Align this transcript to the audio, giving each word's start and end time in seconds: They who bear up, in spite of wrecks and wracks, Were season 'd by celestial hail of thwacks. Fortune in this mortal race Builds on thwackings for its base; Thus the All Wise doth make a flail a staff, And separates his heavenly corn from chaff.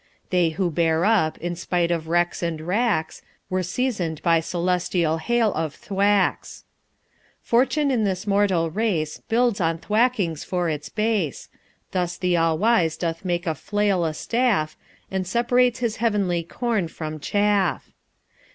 They 0.31 0.49
who 0.49 0.71
bear 0.71 1.05
up, 1.05 1.37
in 1.37 1.55
spite 1.55 1.91
of 1.91 2.07
wrecks 2.07 2.41
and 2.41 2.59
wracks, 2.61 3.21
Were 3.51 3.61
season 3.61 4.15
'd 4.15 4.23
by 4.23 4.39
celestial 4.39 5.19
hail 5.19 5.53
of 5.53 5.75
thwacks. 5.75 6.63
Fortune 7.43 7.91
in 7.91 8.03
this 8.03 8.25
mortal 8.25 8.71
race 8.71 9.21
Builds 9.29 9.61
on 9.61 9.77
thwackings 9.77 10.43
for 10.43 10.69
its 10.71 10.89
base; 10.89 11.49
Thus 11.91 12.17
the 12.17 12.35
All 12.35 12.57
Wise 12.57 12.97
doth 12.97 13.23
make 13.23 13.45
a 13.45 13.53
flail 13.53 14.03
a 14.03 14.15
staff, 14.15 14.75
And 15.11 15.27
separates 15.27 15.81
his 15.81 15.97
heavenly 15.97 16.41
corn 16.41 16.87
from 16.87 17.19
chaff. 17.19 17.91